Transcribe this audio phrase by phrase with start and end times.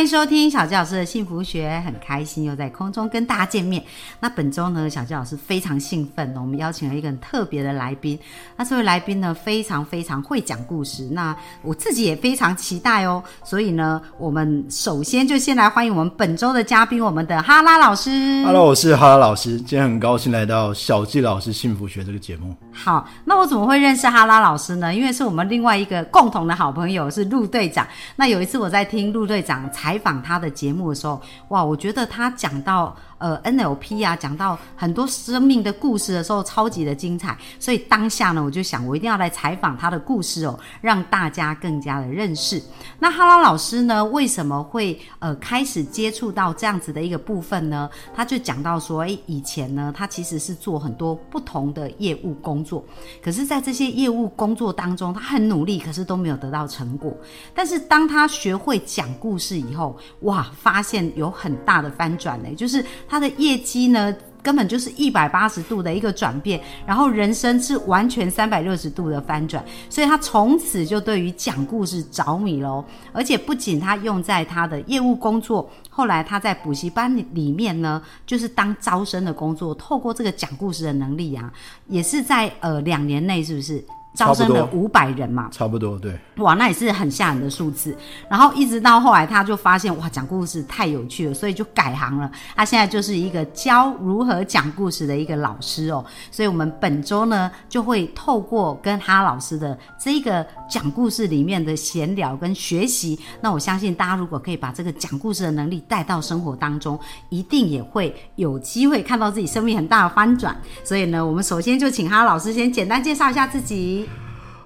[0.00, 3.84] 欢迎收听小纪老师的幸福学，很开心又在空中跟大家见面。
[4.18, 8.18] 那本周呢，小纪老师非常兴奋，我们邀请了一个很特别的来宾。
[8.56, 13.22] 那这位来宾呢，非常非常会讲故事，那我自己也非常期待哦。
[13.44, 18.42] 所以呢，我们首先就先来欢迎我们本周的嘉宾，我们的哈拉老师。
[18.46, 22.56] Hello，我是哈拉老师，今天很高兴来到小纪老师幸福学这个节目。
[22.72, 24.94] 好，那我怎么会认识哈拉老师呢？
[24.94, 27.86] 因为是我们另外一个共同的好朋友是陆队长。
[28.16, 37.36] 那有一次我在听陆队长采访他的节目的时候，哇，我觉得他讲到呃 NLP 啊，讲到很多生命的故事的时候，超级的精彩。
[37.58, 42.62] 所以当下呢，我就想我一定要来采访他的故事哦，让大家更加的认识。
[43.00, 47.90] 那哈拉老师呢，为什么会呃开始接触到这样子的一个部分呢？
[48.14, 52.84] 他就讲到说，诶，以前呢，他其实是做很多不同的业务工作，
[53.20, 57.12] 可是，在这些业务工作当中，他很努力，可是都没有得到成果。
[57.52, 59.79] 但是，当他学会讲故事以后，
[60.20, 64.14] 哇，发现有很大的翻转呢，就是他的业绩呢。
[64.42, 72.82] 根本就是一百八十度的一个转变，然后人生是完全三百六十度的翻转，所以他从此就对于讲故事着迷喽。
[73.12, 81.52] 而且不仅他用在他的业务工作，后来他在补习班里面呢，就是当招生的工作，透过这个讲故事的能力啊，
[81.86, 85.48] 也是在呃两年内是不是招生了五百人嘛？
[85.52, 87.96] 差不多对，哇，那也是很吓人的数字。
[88.28, 92.30] 然后一直到后来，他就发现哇，讲故事太有趣了，所以就改行了。
[92.56, 96.04] 他现在就是一个教如何讲故事的一个老师哦。
[96.30, 110.56] 所以我们本周呢，就会透过跟哈老师的这一个讲故事里面的闲聊跟学习，那我相信大家如果可以把这个讲故事的能力带到生活当中，一定也会有机会看到自己生命很大的翻转。
[110.82, 113.99] 所以呢，我们首先就请哈老师先简单介绍一下自己。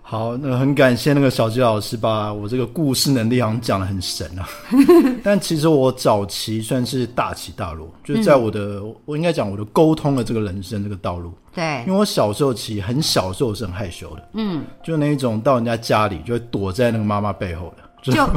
[0.06, 4.46] 好，那很感谢那个小吉老师把我这个故事能力好像讲的很神啊。
[5.24, 11.32] 但其实我早期算是大起大落，就是在我的、我应该讲我的沟通的这个人生这个道路。
[11.54, 18.28] 对因为我小时候其实很小的时候是很害羞的，嗯，就那一种到人家家里就会躲在那个妈妈背后的，就就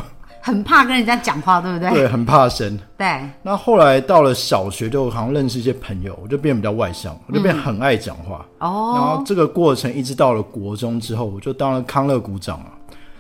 [0.47, 1.89] 很怕跟人家讲话，对不对？
[1.89, 2.79] 对，很怕生。
[2.97, 8.45] 对那后来到了小学，就好像认识一些朋友，我就变得比较外向，我就变得很爱讲话。
[8.57, 12.71] 然哦，后这个过程一直到了国中之后，我就当了康乐股长啊。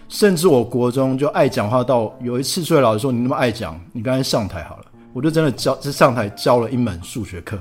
[0.07, 7.59] 甚至我国中就爱讲话到有一次，数学老师说你那么爱讲，你刚才上台好了，我就真的教，是上台教了一门数学课。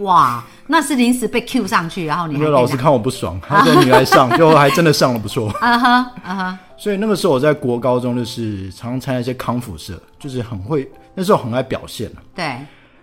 [0.00, 5.48] 哇，那是临时被 Q 上去，然后你还因为老师看我不爽，他说你来上， 最后还真的上了不错。
[5.60, 12.56] 啊哈啊哈，所以那个时候我在国高中就是常常参加一些康复社，就是很会，那时候很爱表现啊对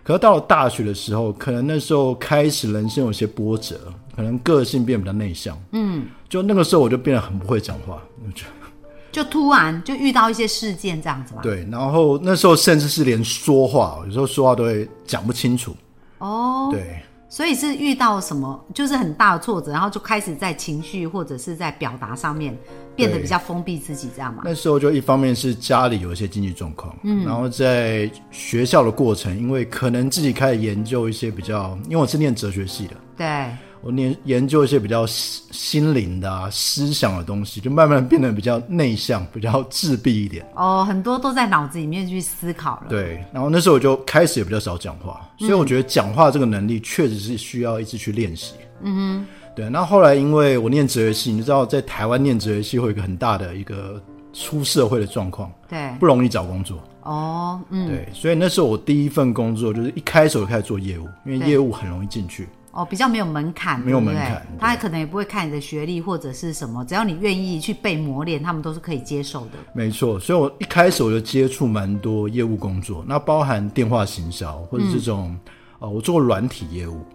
[0.04, 3.80] 可是到了大学的时候，可能那时候开始人生有些波折，
[4.16, 5.58] 可能个性变得比较内向。
[5.72, 8.52] 嗯，就那个时候我就变得很不会讲话，我觉得
[9.14, 11.42] 就突然就遇到一些事件这样子嘛。
[11.42, 11.66] 对。
[11.72, 15.74] 然后那时候甚至是连说话，有时候说话都会讲不清楚。
[16.24, 22.58] 哦，对，所以是遇到什么就是很大的挫折，然后就开始在情绪或者是在表达上面
[22.96, 24.44] 变得比较封闭自己，这样嘛？
[24.46, 33.50] 那时候就一方面是家里有一些经济状况，嗯，然后在学校的过程，因为可能自己开始研究一些比较，因为我是念哲学系的，对
[33.84, 40.46] 我研研究一些比较心心灵的啊、思想的东西，就慢慢变得比较内向，比较自闭一点。
[40.56, 42.86] 哦，很多都在脑子里面去思考了。
[42.88, 48.54] 对，然后那时候我就开始也比较少讲话，所以我觉得讲话这个能力确实是需要一直去练习。
[48.82, 49.70] 嗯哼，对。
[49.70, 54.02] 那后来因为我念哲学系，你知道在台湾念哲学系会有一个很大的一个
[54.32, 56.82] 出社会的状况，对不容易找工作。
[57.02, 62.48] 哦，嗯，对，所以那时候我第一份工作就是一开始我就开始做业务，因为业务很容易进去。
[62.74, 69.52] 哦，比较没有门槛，没有门槛对他可能也不会看你的学历或者是什么，只要你愿意去被磨练，他们都是可以接受的。
[69.74, 75.38] 没错，所以我一开始我就接触蛮多业务工作，那包含电话行销或者这种，
[75.78, 77.06] 呃，我做过软体业务。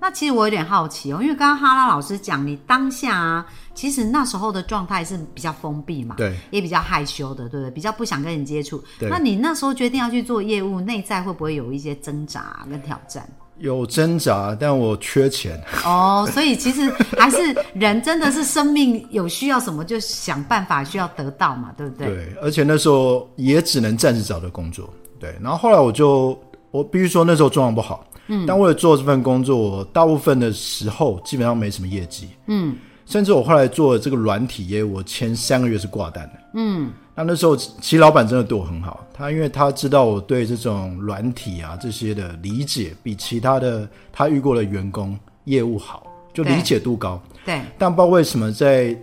[0.00, 7.70] 那其实我有点好奇哦，因为刚刚哈拉老师讲，你当下啊，其实那时候的状态是比较封闭嘛，对，也比较害羞的，对不对？
[7.70, 8.82] 比较不想跟人接触。
[9.00, 13.26] 那你那时候决定要去做业务，内在会不会有一些挣扎跟挑战？
[13.58, 15.62] 有挣扎，但我缺钱。
[15.84, 17.36] 哦，所以其实还是
[17.74, 22.06] 人真的是生命有需要什么就想办法需要得到嘛，对不对？
[22.08, 24.92] 对，而且那时候也只能暂时找到工作。
[25.20, 26.38] 对，然后后来我就，
[26.70, 28.06] 我必须说那时候状况不好。
[28.26, 32.28] 嗯，但为了做这份工作，我大部分的时候基本上没什么业绩。
[32.46, 32.74] 嗯，
[33.06, 36.32] 甚至我后来做这个软体业，我前三个月是挂单的。
[36.54, 47.20] 嗯，那那时候其实老板真的对我很好，他因为他知道我对这种软体啊这些的理解比其他的他遇过的员工业务好，就理解度高。
[47.44, 48.96] 对，但不知道为什么在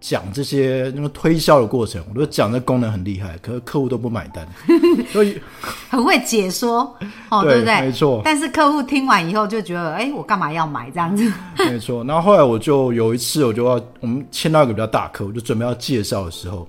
[0.00, 4.46] 讲这些那个推销的过程，我都讲这功能很厉害，可是客户都不买单，
[5.10, 5.40] 所以
[5.88, 6.94] 很会解说，
[7.30, 7.80] 哦，对不对？
[7.80, 8.20] 没错。
[8.22, 11.32] 但是客户听完以后就觉得，哎，我干嘛要买这样子？
[11.56, 12.04] 没错。
[12.04, 16.68] 然后后来我就有一次，我就要我们签到一个比较大客户，就准备要介绍的时候，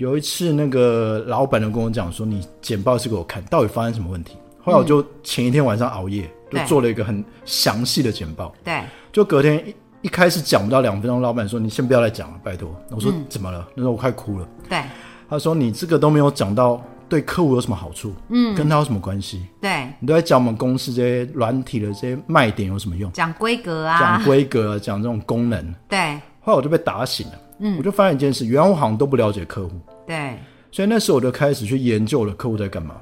[0.00, 8.50] 有一次那个老板就跟我讲说：“你简报是给我看，到底发生什么问题？”后来我就前一天晚上熬夜，就做了一个很详细的简报。
[8.64, 8.82] 对，
[9.12, 9.62] 就隔天。
[10.00, 14.48] 一开始讲不到两分钟，老板说：“你先不要再讲了，拜托。”我说：“怎么了？”那时候我快哭了。
[14.70, 14.82] 对，
[15.28, 19.44] 他说：“你这个都没有讲到对客户有什么好处，嗯，跟他有什么关系？
[19.60, 23.12] 对，你都在讲我们公司这些软体的这些卖点有什么用？
[23.12, 25.74] 讲规格啊，讲规格，讲这种功能。
[25.86, 27.34] 对，后来我就被打醒了。
[27.60, 29.72] 嗯，我就发现一件事，原来我好像都不了解客户。
[30.06, 30.38] 对，
[30.72, 32.96] 所以那时候我就开始去研究了客户在干嘛。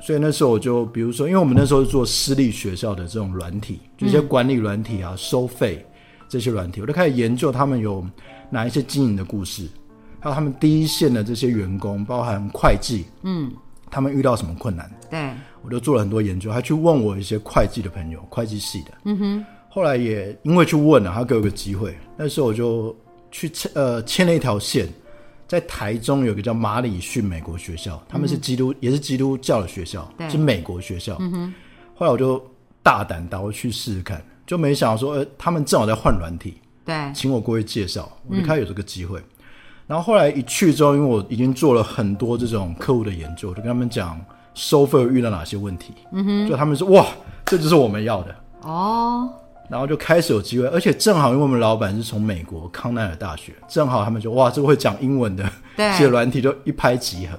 [0.00, 5.84] 所以那时候我就比如说，因为我们那时候是做私立学校的这种软体，就一些管理软体啊，收费。
[6.28, 8.04] 这些软体，我就开始研究他们有
[8.50, 9.68] 哪一些经营的故事，
[10.18, 13.48] 还有他们第一线的这些员工，包含会计，嗯，
[13.88, 14.90] 他们遇到什么困难？
[15.08, 15.30] 对，
[15.62, 19.44] 我就做了很多研究，还去问我一些会计的朋友，会计系的，嗯哼。
[19.68, 22.92] 后来也因为去问了，他给我个机会，那时候我就
[23.36, 24.88] 去签呃签了一条线，
[25.46, 31.18] 在台中有个叫马里逊美国学校，他们是基督也是基督教的学校，是美国学校。
[31.94, 32.42] 后来我就
[32.82, 34.24] 大胆到去试试看。
[34.46, 39.20] 就没想到说，呃，他们正好在换软体，对，请我过去介绍，我就开始有这个机会。
[39.86, 44.18] 然后后来一去之后，因为我已经做了很多这种客户的研究，就跟他们讲
[44.54, 47.06] 收费遇到哪些问题，嗯哼，就他们说哇，
[47.44, 49.28] 这就是我们要的哦。
[49.68, 55.44] 然后就开始有机会，而且正好因为我们老板是从美国康奈尔大学，正好他们就哇，这个会讲英文的
[55.96, 57.38] 写 软体就一拍即合，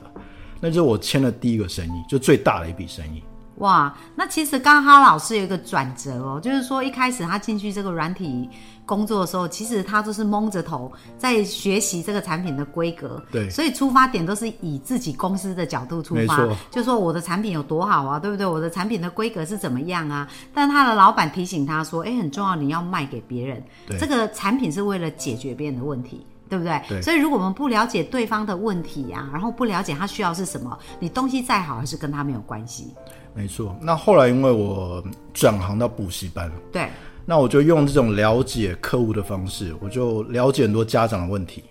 [0.59, 3.23] 那就是我签了第一个生意，就最大的一笔生意。
[3.57, 8.47] 哇，那其实刚刚哈老师有一个转折哦，就是说一开始他进去这个软体
[8.85, 18.45] 工作的时候，其实他都是蒙着头在学习这个产品的规格，对，所以出发点都是以自己公司的角度出发，就说我的产品有多好啊，对不对？
[18.45, 20.27] 我的产品的规格是怎么样啊？
[20.53, 23.63] 但他的老板提醒他说，哎，很重要，你要卖给别人，
[23.99, 26.25] 这个产品是为了解决别人的问题。
[26.49, 27.01] 对不对？
[27.01, 32.95] 所以如果我们不了解对方的问题呀，然后不了解他需要是什么，你东西再好还是跟他没有关系。
[33.37, 33.77] 没错。
[33.79, 36.89] 那后来因为我转行到补习班，对，
[37.23, 41.63] 那我就用这种了解客户的方式，我就了解很多家长的问题。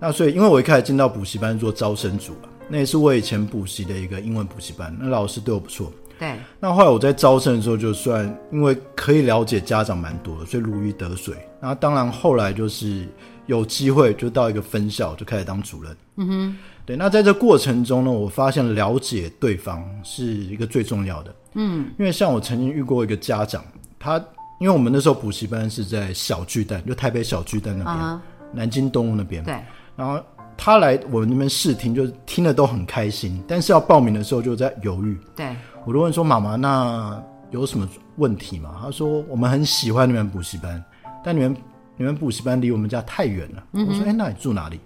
[0.00, 5.92] 那所以因为我一开始进到补习班做招生组了，那也是我以前补习的一个英文补习班，那老师对我不错。
[6.18, 6.32] 对。
[6.58, 11.36] 那后来我在招生的时候，就算因为可以了解家长蛮多的，所以如鱼得水。
[11.60, 13.06] 那当然后来就是。
[13.46, 15.96] 有机会就到一个分校就开始当主任。
[16.16, 16.56] 嗯哼，
[16.86, 16.96] 对。
[16.96, 21.34] 那在这过程中呢，我发现了解对方是一个最重要的。
[21.54, 23.64] 嗯，因为像我曾经遇过一个家长，
[23.98, 24.16] 他
[24.60, 28.20] 因为我们那时候补习班是在小巨蛋，就台北小巨蛋那边，
[28.52, 29.44] 南京东路那边。
[29.44, 29.54] 对。
[29.96, 30.18] 然后
[30.56, 35.18] 他来我们那边试听，就听了都很开心，但是要报名的时候就在犹豫。
[35.36, 35.54] 对。
[35.84, 37.86] 我就问说：“妈妈，那有什么
[38.16, 40.82] 问题吗？”他说：“我们很喜欢你们补习班，
[41.22, 41.54] 但你们。”
[41.96, 43.64] 你们补习班离我们家太远了。
[43.72, 44.80] 我说：“哎，那你住哪里？”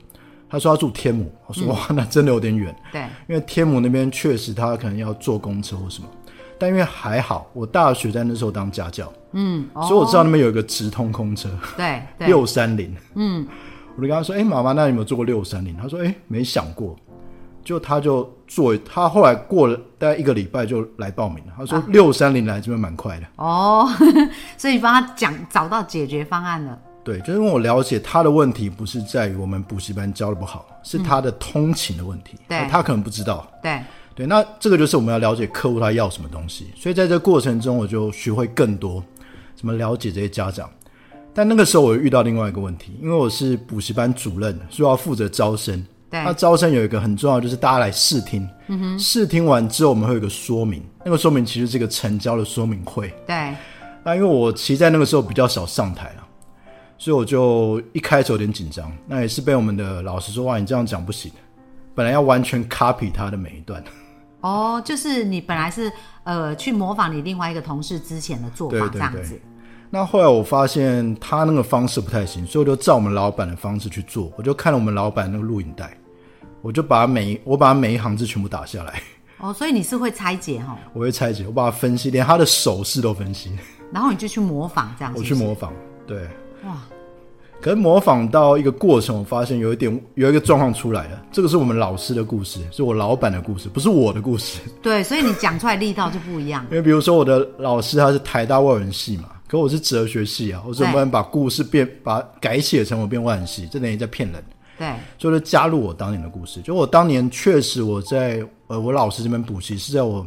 [0.51, 6.09] 他说：“他住天母。”我说：“哇，那真的有点远。”对，因为天母那边确实他可能要坐公车或什么，
[6.59, 13.47] 但因为还好，我大学在那时候当家教，嗯，所以我知道那边有一个直通空车，对，六三零，嗯，
[13.97, 16.97] 我就跟他说：“哎，妈妈，那你有没有坐过六三零？”他说：“哎，没想过。”
[17.65, 21.53] 就他就坐，他后来过了大概一个礼拜就来报名了。
[21.55, 23.87] 他说：“六三零来这边蛮快的。”哦，
[24.57, 26.79] 所以帮他讲找到解决方案了。
[27.05, 32.37] 对，就是因为我了解他的问题，不是在于我们补习班教的不好，是他的通勤的问题。
[32.47, 33.51] 对，他可能不知道。
[33.63, 33.81] 对，
[34.15, 36.67] 对，那这个就是我们要了解客户他要什么东西。
[36.77, 39.03] 所以在这过程中，我就学会更多
[39.57, 40.69] 怎么了解这些家长。
[41.33, 45.83] 但那个时候我遇到另外一个问题，因为我是补习班主任，所以要负责招生。
[46.11, 48.47] 对，那招生有一个很重要，就是大家来试听。
[48.67, 53.15] 嗯哼，试听完之后，我们会有个说明，那个说明其实是一个成交的说明会。
[53.27, 53.55] 对，
[54.05, 56.28] 那因为我其实在那个时候比较少上台啊。
[56.99, 61.31] 所以我就一开始有点紧张，那也是被我们的老师说：“哇，你这样讲不行，
[61.95, 63.83] 本来要完全 copy 他的每一段。”
[64.43, 65.91] 哦，就是你本来是
[66.25, 69.41] 呃去模仿你另外一个同事之前的做法这样子。
[69.91, 74.31] 那后来我发现他那个方式不太行，所以我就照我们老板的方式去做。
[74.37, 75.97] 我就看了我们老板那个录影带，
[76.63, 79.01] 我就把每我把每一行字全部打下来。
[79.39, 80.77] 哦，所以你是会拆解哈？
[80.93, 83.57] 我会拆解，我把它分析，连他的手势都分析。
[83.93, 85.19] 然后你就去模仿这样子。
[85.19, 85.73] 我去模仿，
[86.07, 86.29] 对。
[86.65, 86.83] 哇，
[87.61, 91.23] 可是模仿到一个过程，我发现有一点有一个状况出来了。
[91.33, 94.61] 这个是我们老师的故事，是我老板的故事，不是我的故事。
[94.83, 96.65] 对，所以你讲出来力道就不一样。
[96.71, 103.69] 因为比如说我的老师他是台大外文系嘛，可我是哲学系啊，我怎么能把故事变把改写成我变外文系？
[103.71, 104.45] 这等于在骗人。
[104.79, 106.61] 对，就是加入我当年的故事。
[106.61, 110.25] 就我当年确实我在呃我老师这边补习是在我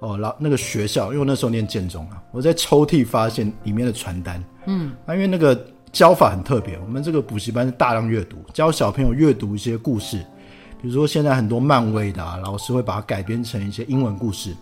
[0.00, 5.58] 哦老那个学校，因为我那时候念建中啊，我在抽屉发现里面的传单，嗯，啊因为那个。
[5.90, 10.18] 教法很特别，我们这个补习班是大量阅读，教小朋友阅读一些故事，
[10.82, 14.54] 比如说现在很多漫威的啊老师会把它改编成一些英文故事，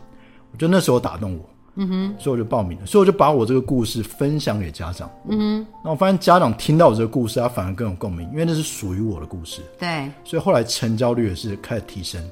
[0.52, 12.22] 我觉得那时候打动我，嗯哼，所以我就报名了，所以我就把我这个故事分享给家长，嗯哼，那我发现家长听到我这个故事，他反而更有共鸣，因为那是属于我的故事，对，所以后来成交率也是开始提升，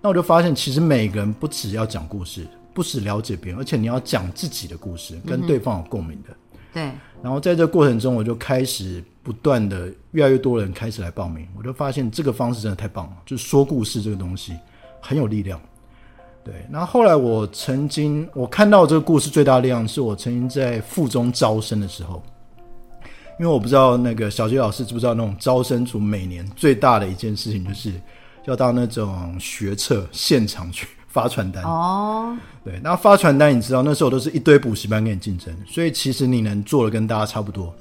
[0.00, 6.30] 那我就发现其实每个人不只要讲故事，不只了解别人，而且你要讲自己的故事，跟对方有共鸣的。
[6.72, 6.90] 对，
[7.22, 14.56] 然后在这过程中，我就开始不断的越来越多人开始来报名，我就发现这个方式真的太棒了，就是说故事这个东西
[15.00, 15.60] 很有力量。
[16.42, 22.22] 对，然后后来我曾经我看到这个故事最大的力量，是我曾经在附中招生的时候，
[23.38, 27.92] 因为我不知道那个小杰老师知不知道，那种招生组每年最大的一件事情就是
[28.50, 30.86] 要到那种学测现场去。
[31.12, 37.74] 发传单哦，对，那发传单，你知道那时候都是一堆补习班跟你竞争，所以其实你能做的跟大家差不多。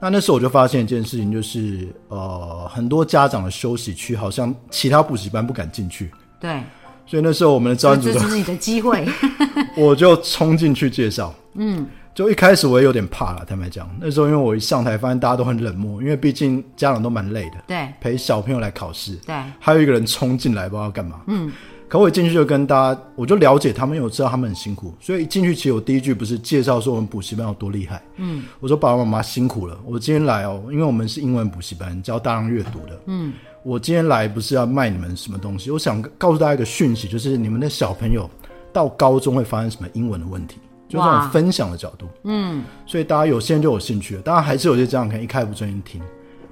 [0.00, 6.12] 那那时候我就发现一件事情，就是呃，很多家长的休息区好像其他补习班不敢进去。
[6.38, 6.62] 对，
[7.04, 9.08] 所以那时候我们的招生组这是你的机会，
[9.76, 11.34] 我就冲进去介绍。
[11.54, 21.50] 嗯，就一开始我也有点怕了，坦白讲，那时候因为我一上台，发现大家都很冷漠，因为毕竟家长都蛮累的，对，陪小朋友来考试，对，还有一个人冲进来不知道干嘛，嗯。
[21.88, 38.30] 可我一进去就跟大家，我就了解他们，因为我知道他们很辛苦，所以一进去其实我第一句不是介绍说我们补习班有多厉害，嗯，我说爸爸妈妈辛苦了，我今天来哦，因为我们是英文补习班，教大量阅读的，嗯，我今天来不是要卖你们什么东西，我想告诉大家一个讯息，就是你们的小朋友
[38.72, 40.56] 到高中会发生什么英文的问题，
[40.92, 46.00] 就这种分享的角度，嗯，所以大家有些人就有兴趣了，当然还是有些家长可能一开不专心听，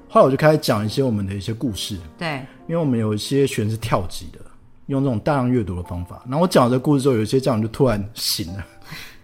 [0.08, 4.38] 后来我就开始讲一些我们的一些故事，对，因为我们有一些学生是跳级的。
[4.86, 8.66] 用这种大量阅读的方法，然后我讲这故事之后，有一些家长就突然醒了，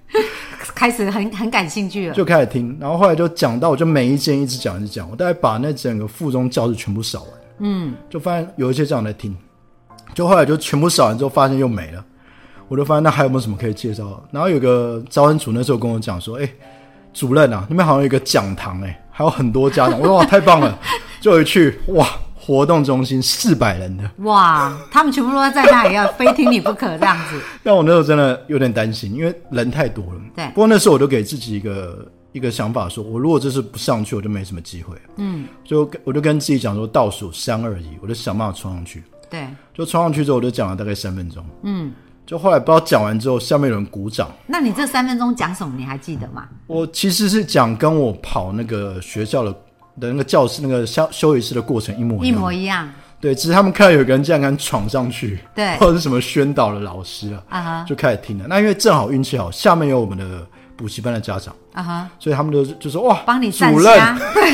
[0.77, 2.79] 开始很很感兴趣了，就开始听。
[2.81, 9.37] 然后后来就讲到，我就每一间一直讲一直讲，我大概把那整个附中教室全部扫完，嗯，就发现有一些家长在听，
[10.15, 12.05] 就后来就全部扫完之后，发现又没了。
[12.69, 14.23] 我就发现那还有没有什么可以介绍？
[14.31, 16.49] 然后有个招生组那时候跟我讲说：“哎，
[17.13, 20.79] 主任啊，那边好像有一个讲堂，哎，还有很多家长。”我说：“哇， 太棒了！”
[21.21, 22.07] 就一去，哇！
[22.39, 27.41] 活动中心四百人的哇，他们全部都在那里，要非听你不可这样子。
[27.65, 30.21] 但我那时候真的有点担心，因为人太多了。
[30.37, 34.95] 对，不过那时候我就给自己一个一个想法，说我如果这次不上去，我就没什么机会。
[35.17, 39.03] 嗯，就我就跟自己讲说，倒数三二一，我就想办法冲上去。
[39.29, 41.45] 对，就冲上去之后，我就讲了大概三分钟。
[41.65, 41.93] 嗯，
[42.27, 44.31] 就后来不知道讲完之后，下面有人鼓掌。
[44.47, 45.73] 那你这三分钟讲什么？
[45.79, 46.49] 你还记得吗？
[46.67, 49.55] 我其实是讲跟我跑那个学校的。
[49.99, 52.87] 的那个教室那个修休息室的过程一模一模一样，
[53.19, 58.45] 对，只是他们看到有个人竟然敢闯上去，对，或者是什么宣导的老师啊，啊哈，就开始听了。
[58.47, 63.97] 那因为正好运气好，下面有我们的补习班的家长，啊哈，所以他们就就说哇，帮你主任，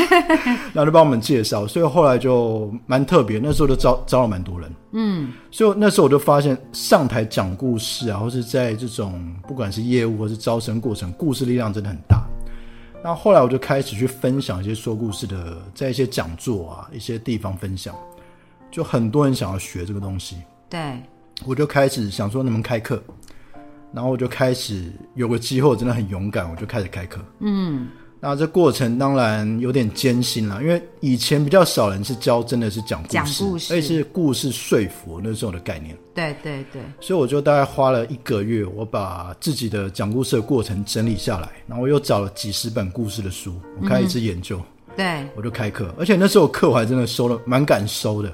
[0.73, 3.41] 然后就帮我们介绍，所以后来就蛮特别。
[3.43, 12.23] 那时候就招招了蛮多人，嗯，所以那时候我就发现上台讲故事啊，或是在这种不管是业务或是招生过程，故事力量真的很大。
[13.05, 17.93] 那后来我就开始去分享一些说故事的，在一些讲座啊，一些地方分享，
[18.71, 20.37] 就很多人想要学这个东西。
[20.71, 21.02] 对，
[21.45, 23.02] 我就开始想说能不能开课，
[23.92, 27.20] 然后我就开始有个机会，我真的很勇敢，我就开始开课。
[27.40, 27.88] 嗯。
[28.25, 35.99] 那这过程当然有点艰辛了，因为以前比较少人是教，真的是讲故事，而且是故事说服那时候的概念。
[36.14, 36.80] 对对对。
[37.00, 44.61] 所以我就大概花了一个月，我把自己的讲故事的过程整理下来，然后我又找了几十本故事的书，我开始研究。
[44.96, 45.26] 对。
[45.34, 48.32] 我就开课，而且那时候课我还真的收了，蛮敢收的。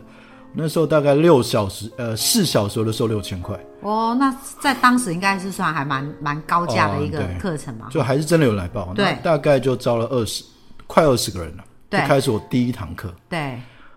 [0.60, 3.56] 那时候大概六小时，呃，四小时都收六千块。
[3.80, 7.86] 哦，那在当时应该是算还蛮蛮高价的一个课程嘛。
[7.90, 10.42] 就还是真的有来报，对，大概就招了二十，
[10.88, 13.14] 快二十个人了，就开始我第一堂课。
[13.28, 13.38] 对，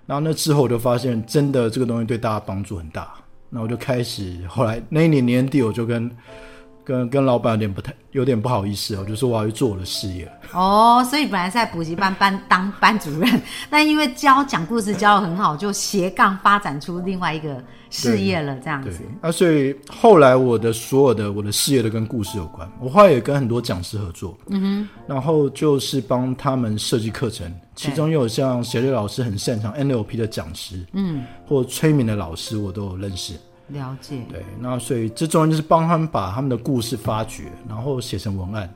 [0.05, 3.11] 然后那之后我就发现，真的这个东西对大家帮助很大。
[3.49, 6.09] 那我就开始，后来那一年年底，我就跟
[6.83, 10.31] 跟跟老板有点不太有点不好意思哦，就说我要去做我的事业。
[10.51, 22.69] 哦，所以本来是在补习班班当班主任，但因为教讲故事教的很好，就斜杠发展出另外一个事业了，这样对子。，啊，所以后来我的所有的我的事业都跟故事有关。
[22.81, 33.35] 我后来也跟很多讲师合作，嗯哼，然后就是帮他们设计课程，其中又有像协瑞老师很擅长 NLP 的讲师，嗯，或催眠的老师，我都有认识。
[33.71, 38.71] 了解，对，那所以这中间就是帮他们把他们的故事发掘，然后写成文案。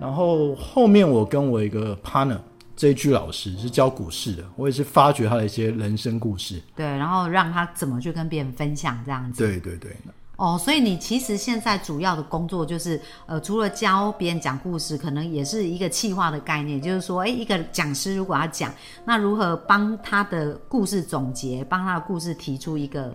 [0.00, 2.38] 然后后面我跟我一个 partner
[2.74, 6.62] 这一句老师是教股市的，我也是发掘他的一些人生故事。
[6.74, 9.46] 对，然后让他怎么去跟别人分享这样子。
[9.46, 9.94] 对对对，
[10.36, 18.72] 哦，所以你其实现在主要的工作就是，呃，除了教别人讲故事，可能也是一个企划的概念，就是说，哎，一个讲师如果要讲，
[19.04, 23.14] 那如何帮他的故事总结，帮他的故事提出一个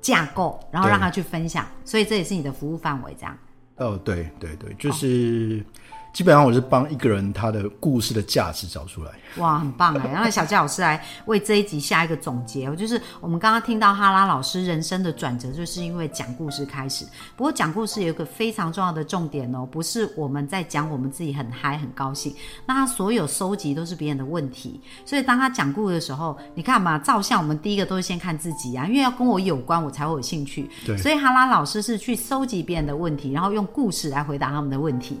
[0.00, 3.36] 架构，然后让他去分享，所以这也是你的服务范围，这样。
[3.76, 5.64] 哦，对对对，就是、
[6.12, 9.10] 基本上我是帮一个人他的故事的价值找出来。
[9.36, 10.10] 哇，很棒哎！
[10.10, 17.04] 然后小佳老师来为这一集下一个总结哦，就是我们刚刚听到哈拉老师人生的转折，就是因为讲故事开始。
[17.36, 22.34] 不过讲故事有一个非常重要的重点哦，不是我们在讲我们自己很嗨很高兴，
[22.66, 30.68] 那他所有收集都是别人的问题，所以当他讲故事的时候，你看嘛，照相我们第一个都是先看自己啊，因为要跟我有关，我才会有兴趣。
[30.84, 35.20] 对所以哈拉老师是去收集别人的问题，然后用故事来回答他们的问题。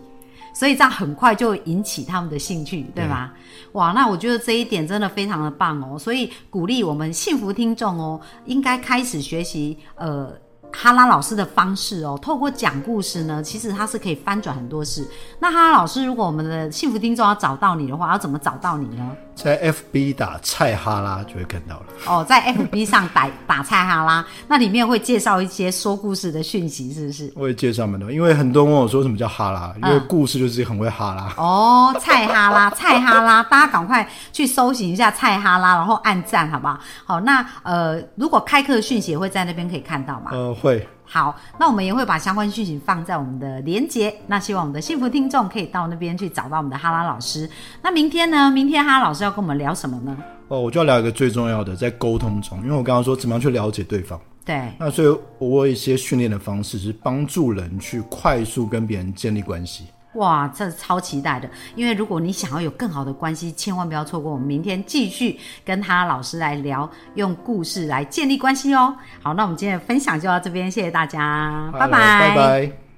[0.52, 3.30] 所以这样很快就引起他们的兴趣，对吗？
[3.72, 10.32] 哇，那我觉得这一点真的非常的棒哦，所以鼓励我们幸福听众哦，应该开始学习呃
[10.72, 15.06] 哈拉老师的方式哦，透过讲故事呢，其实它是可以翻转很多事。
[15.38, 19.16] 那哈拉老师，如果我们的幸福听众要找到你的话，要怎么找到你呢？
[19.34, 21.84] 在 FB 打菜哈拉就会看到了。
[22.06, 27.32] 哦，在 FB 上打 打菜哈拉，那里面会介绍一些说故事的讯息，是不是？
[27.34, 31.32] 我也介绍蛮多，因为很多人问我说什么叫哈拉，因为嗯故事就是很会哈拉。
[31.42, 36.78] 哦，菜哈拉， 菜哈拉，大家赶快去搜寻一下菜哈拉，然后按赞，好不好？
[37.06, 40.30] 好，那呃，如果开课的讯息也会在那边可以看到嘛？
[40.32, 44.14] 呃，会，好，那我们也会把相关讯息放在我们的连接。
[44.28, 47.50] 那希望我们的幸福听众可以到那边去找到我们的哈拉老师。
[47.82, 48.48] 那明天呢？
[48.48, 50.16] 明天哈拉老师要跟我们聊什么呢？
[50.46, 59.86] 哦，我就要聊一个最重要的，在沟通中，因为我刚刚说怎么样去了解对方，对，那所以我有一些训练的方式是帮助人去快速跟别人建立关系。
[60.14, 61.48] 哇，这超期待的！
[61.76, 68.92] 因为如果你想要有更好的关系，千万不要错过我们明天继续跟他老师来聊，用故事来建立关系哦。
[69.22, 72.89] 好，那我们今天的分享就到这边，谢谢大家，拜 Hello，拜拜。